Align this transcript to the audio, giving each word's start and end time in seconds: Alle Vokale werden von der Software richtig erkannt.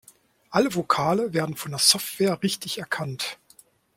Alle 0.49 0.73
Vokale 0.73 1.31
werden 1.35 1.55
von 1.55 1.69
der 1.73 1.79
Software 1.79 2.41
richtig 2.41 2.79
erkannt. 2.79 3.37